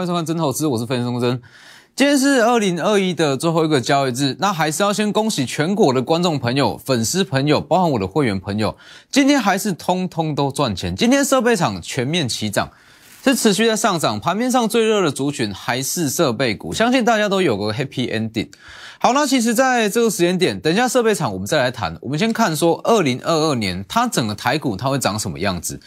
[0.00, 1.42] 欢迎收看真投资，我是分析师真。
[1.94, 8.74] 今天是二零二一的最后一个交易日，那还是要先恭喜全国的观众朋友、粉丝朋友，包含我的会员朋友，
[9.10, 10.96] 今天还是通通都赚钱。
[10.96, 12.70] 今天设备厂全面齐涨，
[13.22, 18.48] 是持续在上涨，盘面上最热的族群还是设备股，相信大家都有个 happy ending。
[18.98, 21.94] 好，那其实在这个时间点，等一下设备厂我们再来谈。
[22.00, 25.78] 我们先看说二零二二年它整个台股它会长什么样子。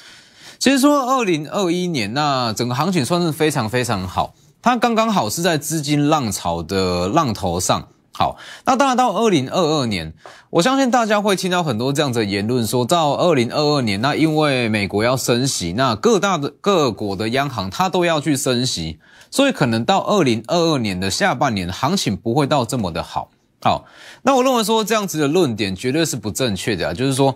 [0.64, 7.90] 其实说二零二一年，那整个行情算是非常非常好，它刚刚好是在资金浪潮的浪头上。
[8.14, 10.14] 好，那当然到二零二二年，
[10.52, 23.32] 我相信大家会听到很多这样的言论，说到二零二二年，那因为美国要升息，那各大的各国的央行它都要去升息，所以可能到二零二二年的下半年行情不会到这么的好。
[23.62, 23.84] 好，
[24.22, 27.36] 那我认为说这样子的论点绝对是不正确的啊，就是说。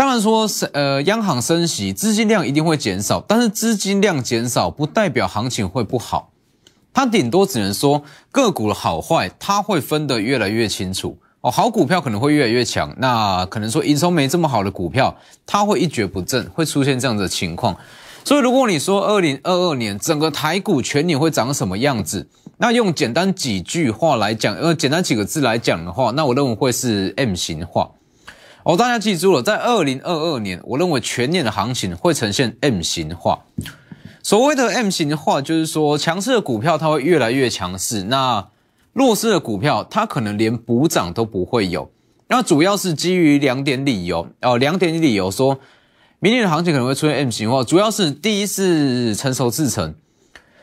[0.00, 6.30] 当然说，是呃，央行升息，资金量一定会减少，但是资金量减少不代表行情会不好，
[6.94, 11.50] 它顶多只能说个股的好坏，它会分得越来越清楚哦。
[11.50, 17.76] 好股票可能会越来越强，那可能说营收没这么好的股票，它会一蹶不振，会出现这样的情况。
[18.24, 22.26] 所以如果你说二零二二年整个台股全年会长什么样子，
[22.56, 27.90] 那用简单几句话来讲，呃，简单几个字来讲的话，那我认为会是 M 型化。
[28.62, 33.40] 哦，大家记住了，在二零二二年，我认为全年的行情会呈现 M 型化。
[34.22, 38.48] 所谓的 M 型化，就是说强势的股票它会越来越强势，那
[38.92, 41.90] 弱势的股票它可能连补涨都不会有。
[42.28, 45.58] 那主要是基于两点理由哦，两点理由说，
[46.18, 49.94] 明年的行情可能会出现 M 型化，主要是第一是成熟制程，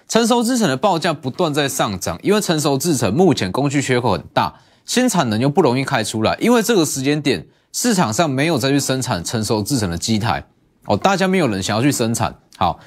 [0.08, 4.53] 成熟制程的报价不断在上涨，因为成熟制程目前工具缺口很大，
[4.86, 7.47] 新产能又不容易开出来，因为这个时间点。
[7.79, 10.43] 市场上没有再去生产成熟制成的机台
[10.88, 12.33] 哦，大家没有人想要去生产。
[12.57, 12.79] 好，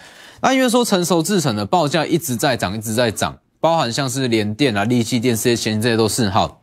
[0.43, 6.61] 那因为说成熟制成的报价一直在涨，一直在涨，包含像是联电啊、力积电这些先这些都是好。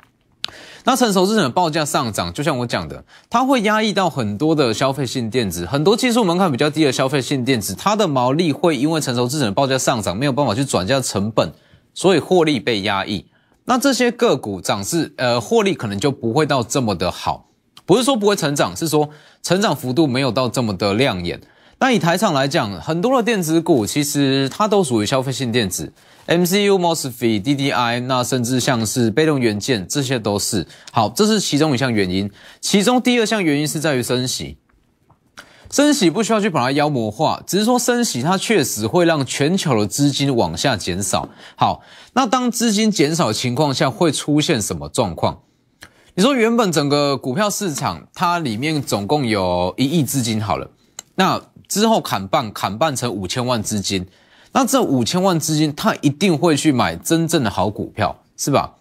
[0.84, 11.54] 那成熟制成的报价上涨，就像我讲的，它会压抑到很多的消费性电子，很多技术门槛比较低的消费性电子，它的毛利会因为成熟制成的报价上涨，没有办法去转嫁成本，
[11.94, 13.26] 所以获利被压抑。
[13.64, 17.47] 那这些个股涨势，呃，获利可能就不会到这么的好。
[17.88, 19.10] 不是说不会成长，是说
[19.42, 21.42] 成长幅度没有到这么的亮眼。
[21.80, 25.94] 那以台厂来讲，很多的电子股其实它都属于消费性电子
[26.28, 30.68] ，MCU、MOSFET、DDI，那甚至像是被动元件，这些都是。
[30.92, 32.30] 好，这是其中一项原因。
[32.60, 34.58] 其中第二项原因是在于升息，
[35.72, 41.30] 升息不需要去把它妖魔化，只是说升息它确实会让全球的资金往下减少。
[41.56, 41.84] 好，
[42.14, 45.42] 那当资金减少的情况下，会出现什么状况？
[46.18, 50.68] 你说原本整个股票市场它里面总共有一亿资金好了，
[51.14, 54.04] 那之后砍半砍半成五千万资金，
[54.52, 58.74] 那这五千万资金它一定会去买真正的好股票，是吧？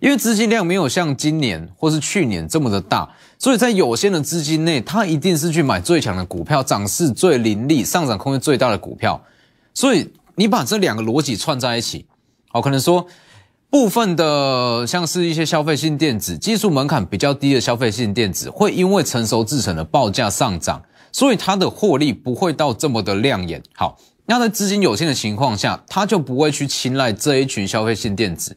[0.00, 9.22] 因为资金量没有像今年或是去年这么的大，所以在有限的资金内，它一定是去买最强的股票，涨势最凌厉、上涨空间最大的股票。
[9.74, 12.06] 所以你把这两个逻辑串在一起，
[12.48, 13.06] 好，可能说。
[13.70, 23.62] 部分的像是一些消费性电子，技术门槛比较低的消费性电子，会因为成熟制成的报价上涨，所以它的获利不会到这么的亮眼。
[23.74, 28.56] 好，那在资金有限的情况下，它就不会去青睐这一群消费性电子，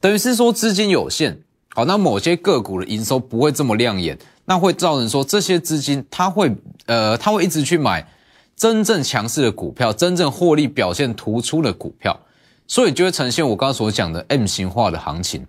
[0.00, 1.40] 等于是说资金有限。
[1.74, 6.50] 好，那某些个股的营收不会这么亮眼，那会造成说这些资金它会
[6.86, 8.08] 呃，它会一直去买
[8.56, 12.18] 真正强势的股票，真正获利表现突出的股票。
[12.68, 15.44] 所以就会呈现我刚刚所讲的 M 型化的行情。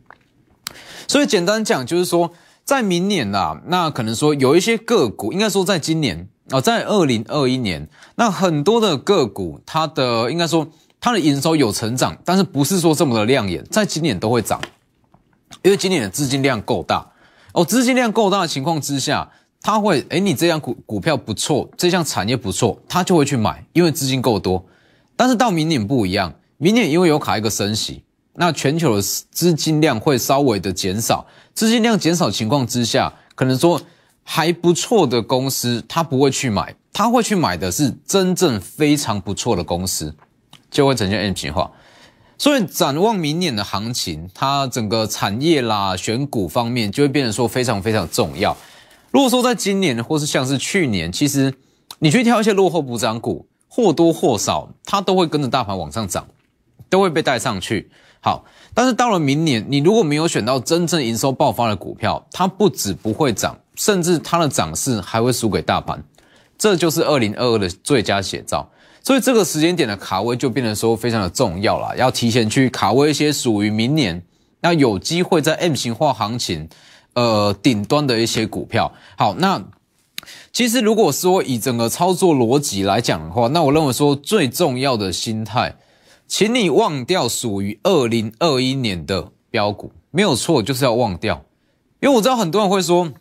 [1.08, 2.32] 所以简单讲就是说，
[2.64, 10.68] 在明年啦，那可能说有一些个股，应该说在今年啊，在二零二一年，那很多的个股，它的应该说
[11.02, 14.62] 它的营收有成长，但是不是说这么的亮眼，在今年都会涨，
[15.64, 17.12] 因为今年的资金量够大
[17.54, 19.30] 哦，资金量够大的情况之下，
[19.62, 24.64] 它会哎，你这样股股票不错，这项产业不错，它就会去买，因为资金够多。
[25.16, 26.36] 但是到明年不一样。
[26.62, 28.04] 明年因为有卡一个升息，
[28.34, 31.26] 那全球的资金量会稍微的减少。
[31.54, 33.82] 资金量减少情况之下，可能说
[34.26, 40.14] 还不错的公司，他不会去买，他会去买的是真正非常不错的公司，
[40.70, 41.72] 就会呈现 M 型化。
[42.38, 48.56] 所以展望明年的行情，它整个产业啦、选股方面就会变得说非常非常重要。
[49.12, 51.54] 如果说在今年或是像是去年，其实
[52.00, 56.28] 你去挑一些落后补涨股，或多或少它都会跟着大盘往上涨。
[56.90, 57.90] 都会被带上去。
[58.22, 58.44] 好，
[58.74, 66.04] 但是到了明年，你如果没有选到真正营收爆发的股票，它不止不会涨，甚至它的涨势还会输给大盘。
[66.58, 68.70] 这就是二零二二的最佳写照。
[69.02, 74.22] 所以这个时间点的卡位就变得说非常的重要了，要提前去卡位一些属于明年
[74.60, 76.68] 那有机会在 M 型化行情
[77.14, 78.92] 呃顶端的一些股票。
[79.18, 79.64] 好，那
[80.52, 85.74] 其实如果说以整个操作逻辑来讲的话，那我认为说最重要的心态，
[86.30, 91.44] 请你忘掉属于二零二一年的标股，没有错，就是要忘掉，
[92.00, 93.12] 因为我知道很多人会说。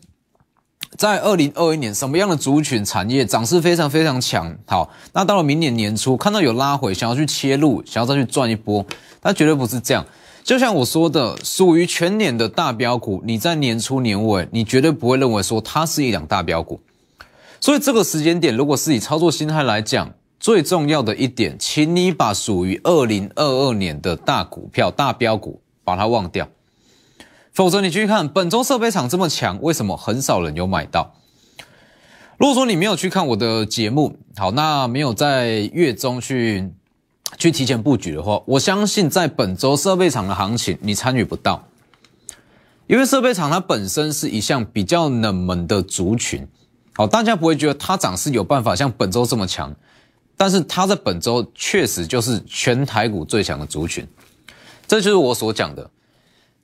[0.97, 4.57] 在二零二一年，什么样的族群产业涨势非常非常强？
[4.65, 8.85] 好，那到了明年年初，看到有拉回，想要去切入，想要再去赚一波，
[9.21, 10.05] 但绝对不是这样。
[10.43, 16.79] 就像我说的，属于全年的大标股，你在年初年尾，你绝对不会认为说它是一两大标股。
[17.61, 26.47] 所以这个时间点，如果是以操作心态来讲，最重要的一点，请你把属于二零二二年的大股票、大标股，把它忘掉。
[27.51, 31.13] 否则你去看本周设备厂这么强，为什么很少人有买到？
[32.37, 36.71] 如果说你没有去看我的节目，好，那没有在月中去
[37.37, 41.67] 去提前布局的话，我相信在本周设备厂的行情你参与不到，
[42.87, 46.47] 因为设备厂它本身是一项比较冷门的族群，
[46.93, 49.75] 好，大家不会觉得它涨势有办法像本周这么强，
[50.39, 54.07] 但是它在本周确实就是全台股最强的族群，
[54.87, 55.91] 这就是我所讲的。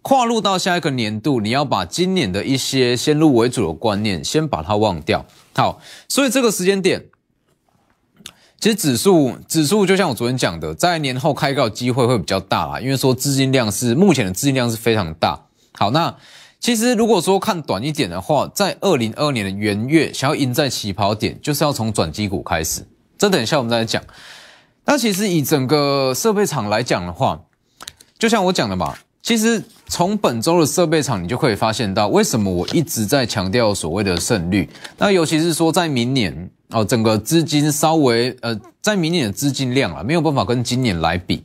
[0.01, 5.25] 跨入到下一个年度，你要把今年的一些先入为主的观念先把它忘掉。
[5.53, 7.07] 好，所以这个时间点，
[8.61, 15.47] 其实指数指数就像我昨天讲的，在年后开高机会会比较大啦，因为说资金量是目前的资金量是非常大。
[15.73, 16.15] 好，那
[16.61, 22.87] 其实如果说看短一点的话，在二零二二年的元月，想要赢在起跑点，就是要从转机股开始。
[23.17, 24.01] 这等一下我们再来讲。
[24.85, 27.39] 那其实以整个设备厂来讲的话，
[28.19, 28.95] 就像我讲的嘛。
[29.21, 34.69] 其实从本周的设备厂，你就可以发现到为什么我一直在强调所谓的胜率。
[34.99, 41.43] 那尤其是说在明年哦，整个资金稍微呃，在明年的资金量啊，没有办法跟今年来比，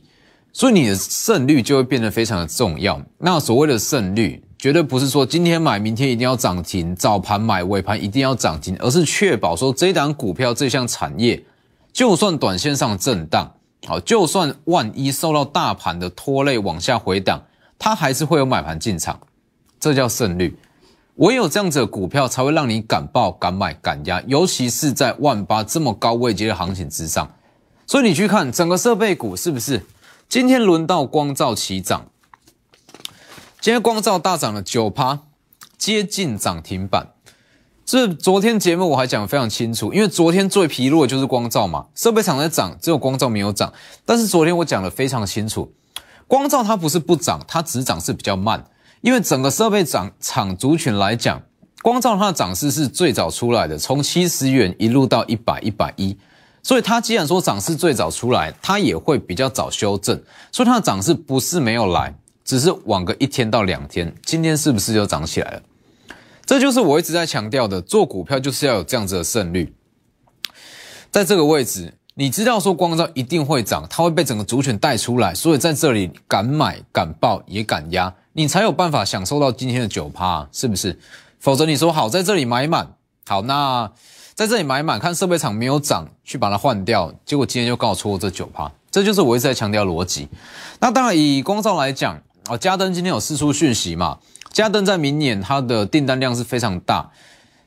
[0.53, 3.01] 所以你的胜率就会变得非常的重要。
[3.17, 11.43] 那所谓的胜率，绝对不是说今天买，明天一定要涨停；早盘买，尾盘一定要涨停，而是确保说这档股票这项产业，
[11.93, 13.53] 就算短线上震荡，
[13.85, 17.41] 好，就算万一受到大盘的拖累往下回档。
[17.77, 19.19] 它还是会有买盘进场，
[19.79, 20.55] 这叫胜率。
[21.15, 27.27] 唯有这样子的股票才会让你敢报、敢买、敢压，尤其是在万八这么高位阶的行情之上。
[27.87, 29.85] 所以你去看整个设备股是不是？
[30.29, 32.05] 今天轮到光照起涨，
[33.59, 35.19] 今天光照大涨了九趴，
[35.77, 37.07] 接近涨停板。
[37.91, 43.73] 这昨天节目我还讲得非常清楚，因为昨天最疲弱的就是光照嘛，设备厂在涨，只有光照没有涨。
[44.05, 45.73] 但是昨天我讲得非常清楚。
[46.25, 48.63] 光照它不是不涨，它只涨是比较慢，
[49.01, 51.41] 因为整个设备涨厂族群来讲，
[51.81, 56.17] 光照它的涨势是最早出来的，从七十元一路到一百一百一，
[56.63, 60.17] 所以它既然说涨势最早出来，它也会比较早修正，
[60.49, 62.15] 所以它的涨势不是没有来，
[62.45, 65.61] 只是晚个一天到两天，今天是不是就涨起来了？
[66.45, 69.73] 这就是我一直在强调的，做股票就是要有这样子的胜率，
[71.09, 71.93] 在这个位置。
[72.13, 80.99] 你知道说光照一定会涨，它会被整个主权带出来，所以在这里敢买敢报也敢压，你才有办法享受到今天的九趴，是不是？
[81.39, 82.95] 否则你说好在这里买满，
[83.25, 83.89] 好那
[84.35, 90.27] 在这里买满，看设备厂没有涨，去把它换掉，结果今天又告错这九趴，这就是我一直在强调逻辑。
[90.81, 94.19] 那当然以光照来讲，哦，嘉登今天有四出讯息嘛，
[94.51, 97.11] 嘉登在明年它的订单量是非常大。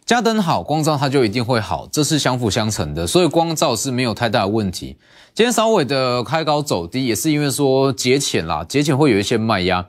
[0.07, 4.99] 加灯好，光照它就一定会好，这是相辅相成的，所以光照是没有太大的问题。
[5.33, 9.87] 今天稍微的开高走低，也是因为说节前啦，节前会有一些卖压。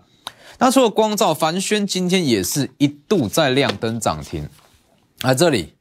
[0.57, 4.47] 那除了光照，凡轩今天也是一度在亮灯涨停。
[5.19, 5.73] 啊，这里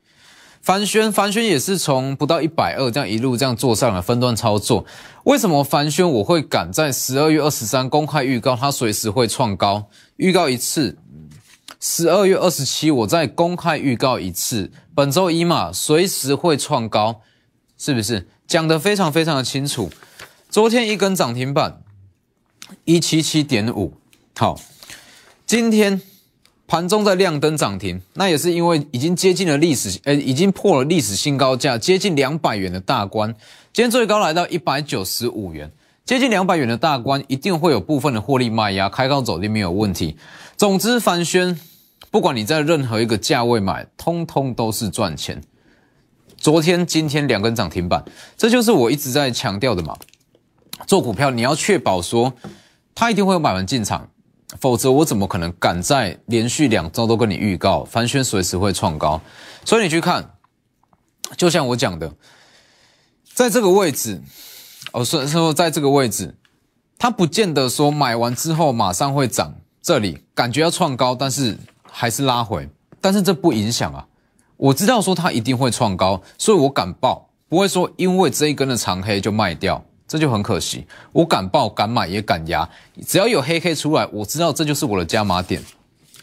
[0.61, 4.85] 凡轩，凡轩也是从不到一百二这样一路这样做上来分段操作。
[5.23, 9.85] 为什么凡轩我会赶在十二月二十三公开预告，它随时会创高，
[10.17, 10.99] 预告一次。
[11.87, 17.21] 十二月二十七，我再公开预告一次，本周一嘛，随时会创高，
[17.77, 19.91] 是不是讲得非常非常的清楚？
[20.49, 21.83] 昨天一根涨停板，
[22.87, 23.93] 一七七点五，
[24.35, 24.59] 好，
[25.45, 26.01] 今天
[26.67, 33.31] 盘中在亮灯涨停，那也是因为已经接近了历史，呃，已经破了历史新高价，接近两百元的大关，
[33.75, 35.71] 今天最高来到一百九十五元，
[36.07, 40.17] 接近两百元的大关，一定会有部分的获利卖压，开高走低没有问题。
[40.57, 41.61] 总之，凡轩。
[42.15, 45.43] 不管你在任何一个价位买，通通都是赚钱。
[46.37, 48.05] 昨天、今天两根涨停板，
[48.37, 49.97] 这就是我一直在强调的嘛。
[50.87, 52.33] 做股票你要确保说，
[52.95, 54.09] 它一定会有买完进场，
[54.61, 59.21] 否则我怎么可能敢在连续两周都跟你预告，凡轩随时会创高？
[59.65, 60.37] 所以你去看，
[61.37, 62.15] 就像我讲的，
[63.35, 64.23] 在这个位置，
[64.93, 66.37] 哦，说说在这个位置，
[66.97, 71.59] 它不见得说买完之后马上会涨，这里感觉要创高，但是
[71.97, 72.69] 还是拉回，
[73.01, 74.05] 但是这不影响啊。
[74.57, 80.85] 我知道说它一定会创高，所以我敢报，不会说因为这一根的长黑就卖掉，这就很可惜。
[81.13, 82.69] 我敢报、敢买也敢压，
[83.07, 85.63] 只要有黑 K 出来，我知道这就是我的加码点。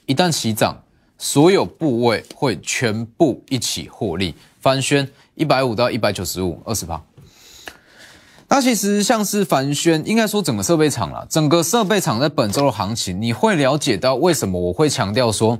[0.06, 0.84] 一旦起涨，
[1.18, 7.02] 所有部位会全部一起获利翻宣，一百五到一百九十五，二十趴。
[8.54, 15.58] 那其实像是凡轩，应该说整个设备厂了，整个设备厂在本周的行情，你会了解到为什么我会强调说。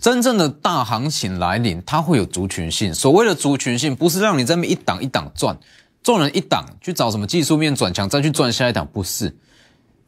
[0.00, 2.92] 真正的大行情来临，它会有族群性。
[2.92, 5.56] 所谓的族群性，不是让你这么一档一档赚，
[6.02, 9.32] 赚人一档去找什么技术面转强，再去赚下一档，不是，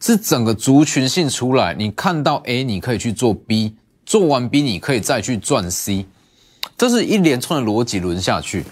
[0.01, 1.75] 是整个族群性出来。
[1.75, 6.07] 你看到 A，你可以去做 B，做完 B，你可以再去赚 C，
[6.77, 8.65] 这是一连串的逻辑轮下去。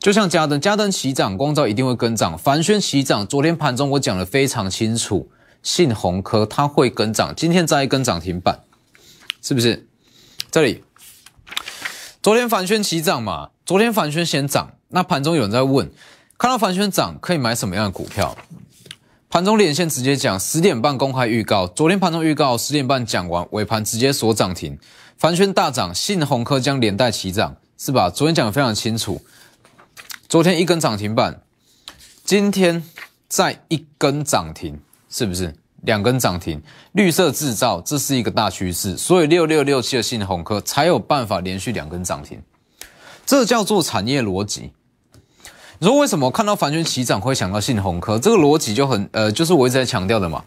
[0.00, 2.36] 就像嘉登，嘉登起涨，光照一定会跟涨。
[2.38, 5.30] 凡轩起涨，昨天盘中我讲的非常清楚，
[5.62, 8.60] 信鸿科它会跟涨，今天再一根涨停板，
[9.42, 9.86] 是不是？
[10.50, 10.82] 这里，
[12.22, 13.50] 昨天凡轩起涨嘛？
[13.66, 15.90] 昨天凡轩先涨，那盘中有人在问，
[16.38, 18.34] 看到凡轩涨可以买什么样的股票？
[19.28, 24.78] 盘中连线直接讲，十点半公开预告，昨天盘中预告十点半讲完，尾盘直接锁涨停，
[25.18, 28.08] 凡轩大涨，信鸿科将连带起涨，是吧？
[28.08, 29.20] 昨天讲的非常清楚，
[30.30, 31.42] 昨天一根涨停板，
[32.24, 32.84] 今天
[33.26, 35.52] 再一根涨停，是不是？
[35.82, 42.40] 两根涨停，绿色制造这是一个大趋势，所以六六六七的信鸿科才有办法连续两根涨停，
[43.26, 44.70] 这叫做产业逻辑。
[45.80, 48.16] 你说为什么看到凡轩起涨会想到信鸿科？
[48.16, 50.44] 这个逻辑就很呃，就是我一直在强调的嘛。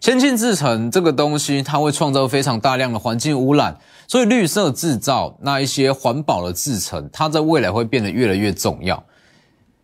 [0.00, 9.02] 先进制程这个东西，它会创造非常大量的环境污染，所以绿色制造那一些环保的制程，它在未来会变得越来越重要。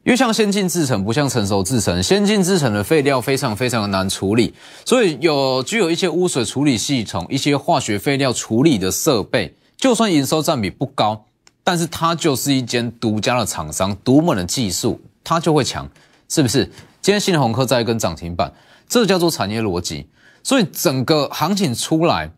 [0.02, 11.22] 因为像先进制程不像成熟制程，先进制程的废料非常非常的难处理，所以有具有一些污水处理系统、一些化学废料处理的设备，就算营收占比不高，
[11.62, 15.86] 但是它就是一间独家的厂商、独门的技术，它就会强，
[16.30, 16.64] 是不是？
[17.02, 18.50] 今天新鸿科在跟涨停板，
[18.88, 20.06] 这叫做产业逻辑，
[20.42, 22.30] 所以整个行情出来，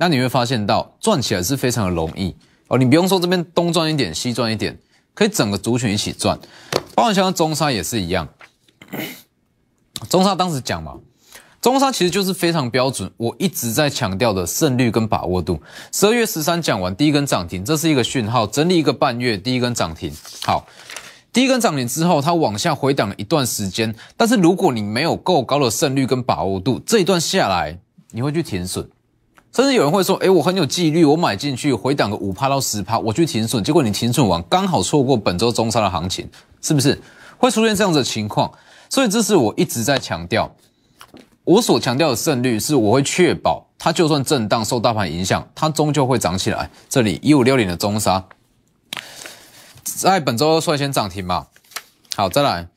[0.00, 2.34] 那你会发现到赚起来是非常的容易
[2.68, 4.78] 哦，你不用说这边东赚一点西赚一点。
[5.14, 6.38] 可以整个族群一起赚，
[6.94, 8.28] 包括像中沙也是一样。
[10.08, 10.94] 中沙当时讲嘛，
[11.60, 15.60] 中沙其实就是非常标准，我一直在强调的胜率跟把握度。
[15.90, 20.12] 十二月十三讲完第一根涨停，这是一个讯号，整理一个半月，第一根涨停。
[20.44, 20.68] 好，
[21.32, 27.76] 第一根涨停之后，它往下回档了一段时间，但是如果你没有够高的胜率跟把握度，这一段下来
[28.12, 28.88] 你会去停损。
[29.58, 36.30] 甚至有人会说：“哎，我很有纪律，我买进去回档个五趴到十趴，我去停损，结果你停损完刚好错过本周中沙的行情，
[36.62, 36.96] 是不是
[37.38, 38.52] 会出现这样子的情况？
[38.88, 40.48] 所以这是我一直在强调，
[41.42, 46.70] 我所强调的胜率是我会确保它就算震荡受大盘影响，它终究会涨起来。
[46.88, 48.24] 这里一五六零的中沙
[49.82, 51.48] 在本周率先涨停嘛？
[52.14, 52.68] 好，再来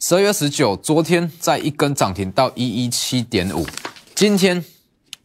[0.00, 3.64] 十二月十九，昨天在一根涨停到一一七点五，
[4.16, 4.64] 今天。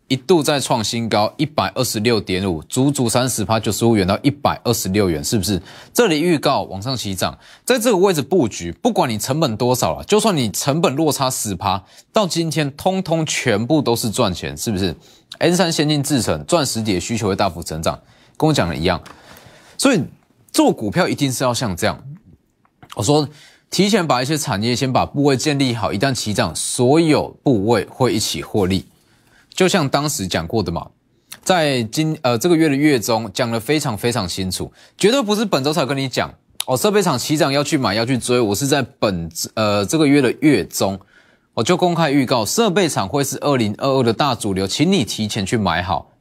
[0.10, 5.62] 一度再创新高一百二十六点五，足足三十趴九十五元到一百二十六元，是不是？
[5.94, 14.96] 这里预告往上起涨，在这个位置布局，不管你成本多少了，就算你成本落差十趴，到今天通通全部都是赚钱，是不是
[15.38, 18.02] ？N 三先进制程钻石碟需求会大幅成长，
[18.36, 19.00] 跟我讲的一样，
[19.78, 20.04] 所以
[20.52, 22.04] 做股票一定是要像这样。
[22.96, 23.30] 我说，
[23.70, 28.88] 提前把一些产业先把部位建立好，一旦起涨，所有部位会一起获利。
[29.54, 30.88] 就像当时讲过的嘛，
[31.44, 36.34] 在今呃这个月的月中讲的非常非常清楚，绝对不是本周才跟你讲
[36.66, 36.78] 哦。
[36.78, 41.00] 设备厂起涨要去买要去追，我是在本呃这个月的月中，
[41.54, 46.12] 我就公开预告设备厂会是二零二二的大主流，请你提前去买好，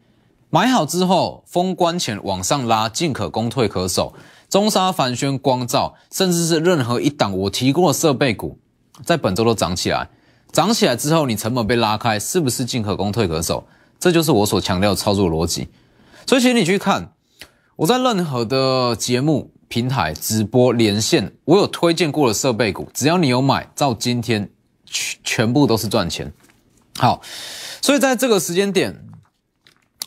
[0.50, 4.14] 买好之后封关前往上拉，进可攻退可守。
[4.48, 8.58] 中沙、凡轩、光照，甚至是任何一档我提过的设备股，
[9.04, 10.08] 在本周都涨起来。
[10.52, 13.66] 涨起来之后，你成本被拉开，是不是进可攻退可守？
[13.98, 15.68] 这就是我所强调的操作逻辑。
[16.26, 17.12] 所以，请你去看
[17.76, 24.50] 我在任何的节目平台直播连线，我有推荐过的设备股，只要你有买，到今天
[24.84, 26.32] 全全部都是赚钱。
[26.96, 27.22] 好，
[27.80, 29.04] 所以在这个时间点。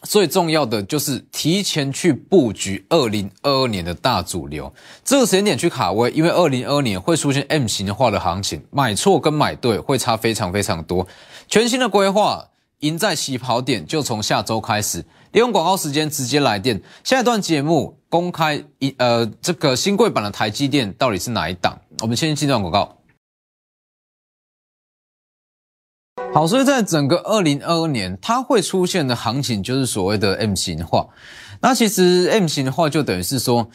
[0.04, 11.08] 最重要的就是提前去布局二零二二年的大主流，这个时间点去卡位，因为二零二二年会出现 M 型化的行情，买错跟买对会差非常非常多。
[11.48, 12.48] 全新的规划，
[12.80, 16.82] 赢在起跑点，就从下周开始，利用广告时间直接来电。
[17.04, 21.80] 下一段节目公开一呃这个新贵版的台积电到底是哪一档？
[22.00, 22.98] 我们先进段广告。
[26.34, 31.06] 好，所以在整个二零二二年，它会出现的行情就是所谓的 M 型化。
[31.60, 33.68] 那其实 M 型化就等于是说，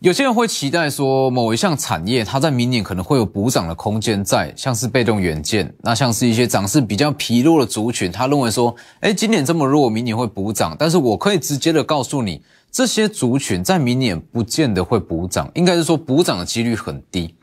[0.00, 10.74] 有些人会期待说某一项产业它在明年可能会有补涨的空间在，像是被动元件，那像是一些涨势比较疲弱的族群，他认为说，哎，今年这么弱，明年会补涨。
[10.76, 17.36] 但是我可以直接的告诉你，这些族群在明年不见得会补涨，应该是说补涨的几率很低。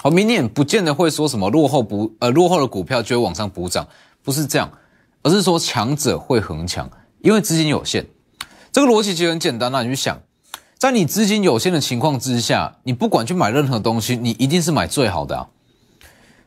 [0.00, 3.86] 好，明年不见得会说什么落后补呃落后的股票就会往上补涨，
[4.22, 4.70] 不是这样，
[5.22, 6.88] 而是说强者会恒强，
[7.20, 8.06] 因为资金有限。
[8.70, 10.20] 这个逻辑其实很简单，那你去想，
[10.78, 15.48] 在你资金有限的情况之下，你不管去买任何东西，你一定是买最好的啊。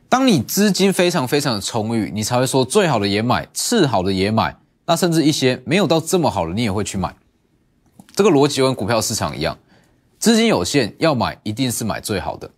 [0.08, 4.56] 当你资金非常非常的充裕，你才会说最好的也买，次好的也买，
[4.86, 7.14] 那甚至一些没有到这么好的，你也会去买。
[8.16, 9.58] 这个逻辑跟股票市场一样，
[10.18, 12.50] 资金有限，要买一定是买最好的。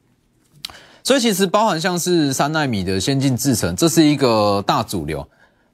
[1.07, 5.29] 所以其实包含像是三纳米的先进制程，这是一个大主流。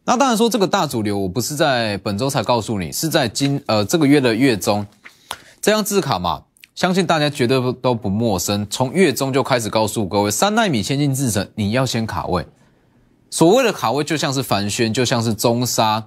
[0.05, 4.85] 那当然说这个大主流，我不是在本周才告诉你，是在今呃这个月的月中，
[5.61, 6.43] 这张字卡嘛，
[6.75, 8.67] 相信大家绝对都不陌生。
[8.69, 12.45] 从月中就开始告诉各位，三纳米先进制程你要先卡位。
[13.31, 16.05] 所谓的卡位，就像是凡轩，就像是中沙、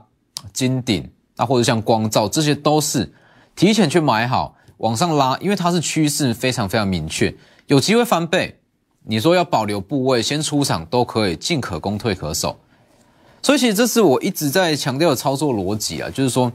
[0.52, 3.14] 金鼎，那或者像光照，这些都是
[3.56, 7.34] 提前去买好，往上拉，因为它是趋势非常非常明确，
[7.68, 8.60] 有机会翻倍。
[9.06, 12.58] 你说要保留部位，先出场都可以，进可攻，退可守。
[13.42, 16.50] 所以其实这是我一直在强调的操作逻辑啊，就是说，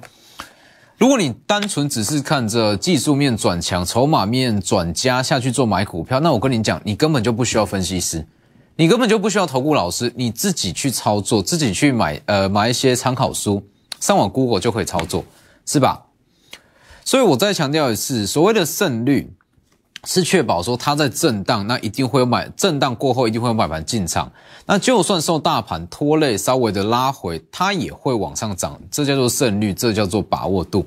[0.97, 8.27] 如果你单纯只是看着技术面转强、筹码面转加下去做买股票，那我跟你讲，你根本就不需要分析师，
[8.77, 13.63] 你根本就不需要投顾老师，你自己去操作，自己去买呃买一些参考书，
[14.01, 15.23] 上网 Google 就可以操作，
[15.67, 16.07] 是吧？
[17.05, 19.35] 所以我再强调一次，所谓的胜率。
[20.05, 24.31] 是确保说它在震荡，那一定会有买震荡过后一定会有买盘进场。
[24.65, 28.79] 那就算受大盘拖累，稍微的拉回，它也会往上涨。
[28.91, 30.87] 这叫做胜率，这叫做把握度。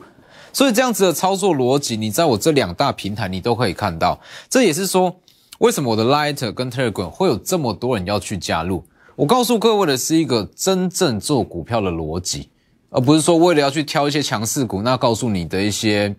[0.54, 4.20] 所以这样子的操作逻辑，你在我这两大平台你都可以看到。
[4.50, 5.16] 这也是说，
[5.60, 8.84] 为什么我的 Lighter 跟 Telegram 会有这么多人要去加入？
[9.16, 12.50] 我告诉各位的是一个真正做股票的逻辑，
[12.90, 16.16] 而不是说为了要去挑一些强势股，那告诉你的一些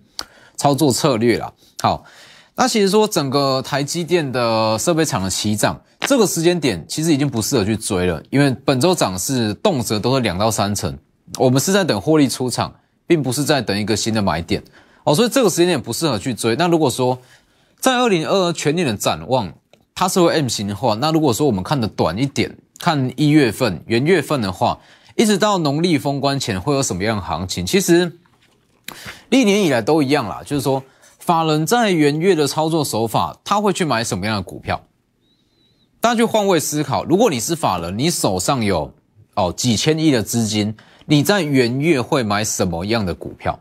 [0.56, 1.52] 操作策略啦。
[1.80, 2.04] 好。
[2.54, 10.96] 那其实说整个台积电的设备厂的起涨，这个时间点其实已经不适合去追了，因为本周涨势动辄都是两到三成，
[11.38, 12.74] 我们是在等获利出场，
[13.06, 14.62] 并不是在等一个新的买点
[15.04, 16.54] 哦，所以这个时间点不适合去追。
[16.56, 17.18] 那如果说
[17.80, 19.50] 在二零二二全年的展望，
[19.94, 24.78] 它是会 M 型的话，那如果说我们看的短一点，看一月份、元月份的话，
[25.16, 27.64] 一直到农历封关前会有什么样的行情？
[27.64, 28.18] 其实
[29.30, 30.82] 历年以来都一样啦，就是说。
[31.22, 34.84] 法人在元月的操作手法，他会去买什么样的股票？
[36.00, 38.92] 大家去换位思考，如果你是法人，你手上有
[39.36, 40.74] 哦几千亿的资金，
[41.06, 43.60] 你在元月会买什么样的股票？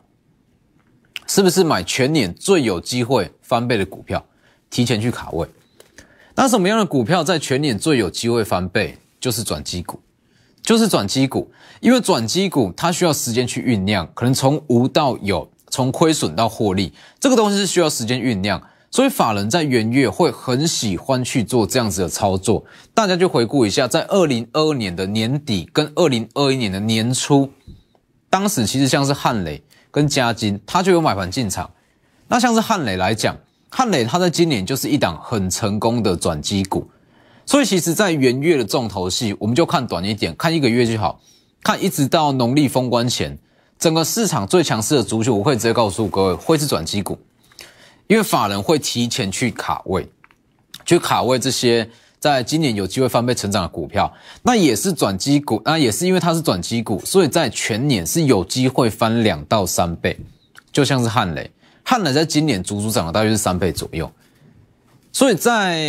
[1.28, 4.26] 是不是买全年最有机会翻倍的股票？
[4.72, 5.48] 提前去卡位。
[6.34, 8.98] 那什么样的股票在全年最有机会翻倍？
[9.20, 10.00] 就是转机股，
[10.64, 15.48] 就是转机股，因为转机股它需要时间去酝酿，可能从无到有。
[15.72, 22.64] 从亏损到获利，这个东西是需要时间酝酿，所以法人在元月会很喜欢去做这样子的操作。
[22.94, 27.50] 大家就回顾一下，在二零二二年的年底跟二零二一年的年初，
[28.30, 31.72] 当时其实像是汉磊跟嘉金，它就有买盘进场。
[32.28, 33.38] 那像是汉磊来讲，
[33.70, 36.90] 汉磊它在今年就是一档很成功的转机股，
[37.46, 41.22] 所以其实，在元月的重头戏，我们就看短一点，看一个月就好，
[41.64, 43.40] 看一直到农历封关前。
[43.82, 47.18] 整个市场最强势的族群，我会直接告诉各位，会是转机股，
[48.06, 50.08] 因为法人会提前去卡位，
[50.86, 51.90] 去卡位这些
[52.20, 54.14] 在今年有机会翻倍成长的股票，
[54.44, 60.16] 那也是转机股，那也是因为它是转机股，所以在全年是有机会翻两到三倍，
[60.72, 61.50] 就像是汉雷，
[61.84, 64.12] 汉雷在今年足足涨了大约是三倍左右，
[65.12, 65.82] 所以在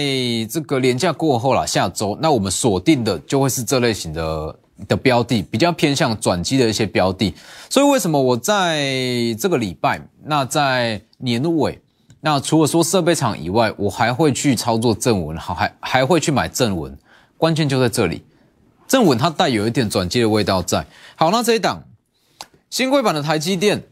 [0.51, 4.59] 这个廉价过后啦，下周那我们锁定的就会是这类型的。
[4.89, 7.35] 的标的比较偏向转机的一些标的，
[7.69, 8.85] 所以为什么我在
[9.39, 11.81] 这个礼拜，那在年尾，
[12.21, 16.97] 那除了说设备厂以外，我还会去操作正文，好，还还会去买正文，
[17.37, 18.23] 关键就在这里，
[18.87, 20.87] 正文它带有一点转机的味道在。
[21.17, 21.85] 好，那这一档
[22.71, 23.83] 新贵版的台积电，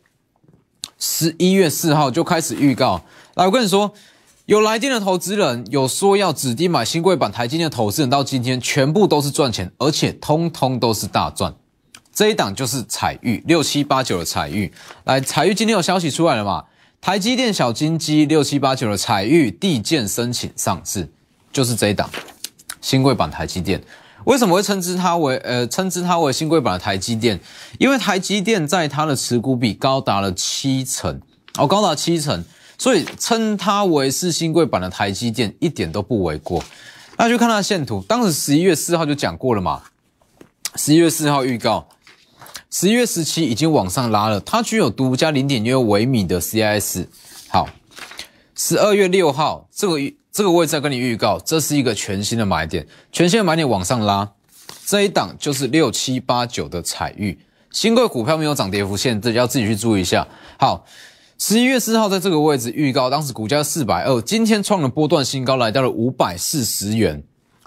[0.98, 3.02] 十一月四号就开始预告，
[3.34, 3.92] 来，我跟你说。
[4.50, 11.54] 有来电的投资人，有说要指定买新贵版台积电的投资人，到今天全部都是赚钱，而且通通都是大赚。
[12.12, 14.72] 这一档就是彩玉六七八九的彩玉。
[15.04, 16.64] 来，彩玉今天有消息出来了嘛？
[17.00, 21.08] 台积电小金鸡六七八九的彩玉地建申请上市，
[21.52, 22.10] 就是这一档
[22.80, 23.80] 新贵版台积电。
[24.24, 27.38] 为什么会称之它为呃称之它为新贵版的台积电？
[27.78, 31.20] 因为台积电在它的持股比高达了七成
[31.56, 32.44] 哦，高达七成，
[32.80, 36.64] 所以称它为是新贵版的台积电一点都不为过。
[37.18, 39.82] 那就看它的线图，当时十一月四号就讲过了嘛，
[40.76, 41.86] 十一月四号预告，
[42.70, 47.06] 十一月十七已经往上拉了，它具有独家零点六微米的 CIS。
[47.48, 47.68] 好，
[48.54, 50.12] 十二月六号这个。
[50.32, 54.30] 这个位置跟你预告，这是一个全新的买点，全新的买点往上拉，
[54.86, 57.36] 这一档就是六七八九的彩玉，
[57.72, 60.28] 新贵股票没有涨跌幅限制，要自己去注意一下。
[60.56, 60.86] 好，
[61.42, 67.22] 十一月四号在这个位置预告，当时股价四百二，今天创了波段新高，来到了五百四十元，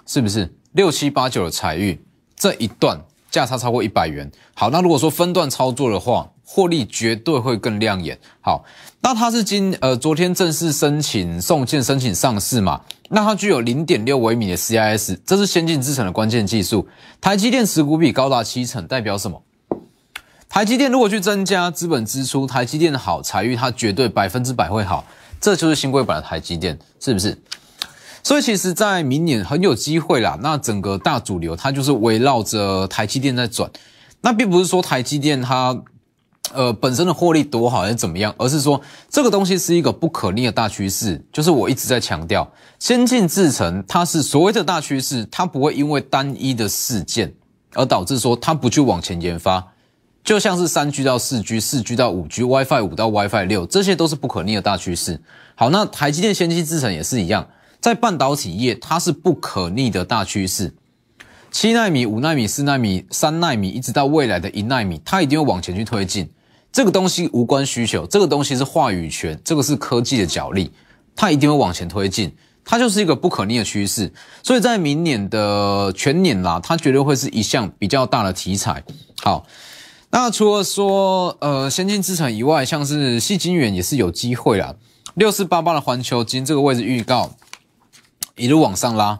[0.06, 0.48] 是不是？
[0.74, 2.00] 六七八九的彩玉
[2.36, 4.30] 这一段价差超过一百元。
[4.54, 6.30] 好，那如果说分段操作的话。
[6.46, 8.16] 获利绝对会更亮眼。
[8.42, 8.62] 好，
[9.00, 12.82] 那它是今呃昨天正式申请送件申请上市嘛？
[13.08, 16.86] 那它具有零点六微米的 CIS，这是先进制程的关键技术。
[17.18, 19.42] 台积电持股比高达七成，代表什么？
[20.54, 25.04] 台积电如果去增加资本支出，台积电好，财运它绝对百分之百会好。
[25.40, 27.36] 这就是新贵版的台积电，是不是？
[28.22, 30.38] 所以其实，在明年很有机会啦。
[30.40, 33.68] 那整个大主流它就是围绕着台积电在转。
[34.20, 35.76] 那并不是说台积电它。
[36.52, 38.32] 呃，本身的获利多好还是怎么样？
[38.38, 41.20] 而是说这个东西是一个不可逆的大趋势。
[41.32, 47.34] 就是我一直在强调，先进制程它是所谓的大趋势，它不会因为单一的事件
[47.72, 49.66] 而导致说它不去往前研发。
[50.24, 55.20] 就像是三 G 到四 G、四 G 到五 G、WiFi 五到 WiFi 六，这些都是不可逆的大趋势。
[55.54, 57.46] 好，那台积电先进制程也是一样，
[57.78, 60.74] 在半导体业它是不可逆的大趋势。
[61.50, 66.28] 七纳米、五纳米、四纳米、三纳米，一直到未来的一纳米，它一定会往前去推进。
[66.72, 70.72] 这个东西无关需求，这个东西是话语权，这个是科技的角力，
[71.14, 72.34] 它一定会往前推进，
[72.64, 74.12] 它就是一个不可逆的趋势。
[74.42, 78.82] 所以在明年的全年啦，它绝对会是一项比较大的题材。
[79.22, 79.46] 好，
[80.14, 84.76] 那除了说呃先进制程以外，像是细晶圆也是有机会啦。
[85.14, 87.32] 六四八八的环球金这个位置预告
[88.36, 89.18] 一路往上拉。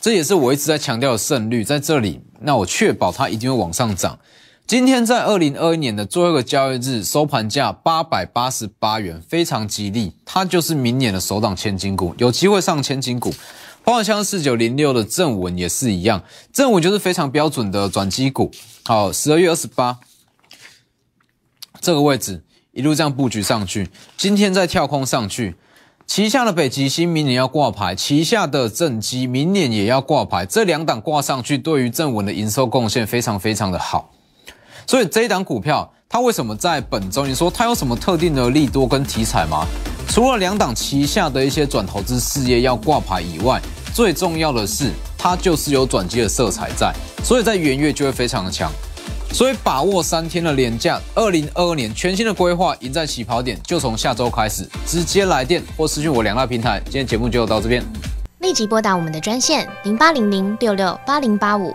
[0.00, 4.20] 这也是我一直在强调的胜率在这里，那我确保它一定会往上涨。
[4.68, 13.34] 今天在二零二一年的最后一个交易日收盘价八百八十八元，非常吉利，它就是明年的首档千金股，有机会上千金股。
[13.82, 18.52] 包括像四九零六的正文也是一样，正文就是非常标准的转机股。
[18.84, 19.98] 好，十二月二十八
[21.80, 25.56] 这个位置一路这样布局上去，今天再跳空上去。
[26.06, 34.10] 旗下的北极星明年要挂牌，旗下的正基明年也要挂牌，这两档挂上去，对于正文的营收贡献非常非常的好。
[34.86, 37.24] 所以这一档股票，它为什么在本周？
[37.24, 39.64] 你说它有什么特定的利多跟题材吗？
[40.08, 43.60] 除了两档旗下的一些转投资事业要挂牌以外，
[43.94, 48.68] 最重要的是它就是有转机的色彩在，所以在元月就会非常的强。
[49.32, 56.80] 所以把握三天的廉价，二零二二年全新的规划，赢在起跑点，就从下周开始，直接来电或私讯我两大平台。
[56.84, 57.82] 今天节目就到这边，
[58.40, 61.74] 立即拨打我们的专线零八零零六六八零八五